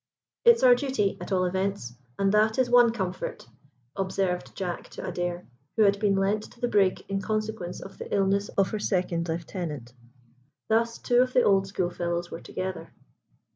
"It's 0.45 0.63
our 0.63 0.73
duty, 0.73 1.15
at 1.21 1.31
all 1.31 1.45
events, 1.45 1.93
and 2.17 2.31
that 2.31 2.57
is 2.57 2.71
one 2.71 2.91
comfort," 2.91 3.45
observed 3.95 4.55
Jack 4.55 4.89
to 4.95 5.07
Adair, 5.07 5.45
who 5.77 5.83
had 5.83 5.99
been 5.99 6.15
lent 6.15 6.41
to 6.53 6.59
the 6.59 6.67
brig 6.67 7.01
in 7.07 7.21
consequence 7.21 7.79
of 7.81 7.99
the 7.99 8.11
illness 8.11 8.49
of 8.49 8.71
her 8.71 8.79
second 8.79 9.29
lieutenant. 9.29 9.93
Thus 10.69 10.97
two 10.97 11.17
of 11.21 11.33
the 11.33 11.43
old 11.43 11.67
schoolfellows 11.67 12.31
were 12.31 12.41
together. 12.41 12.95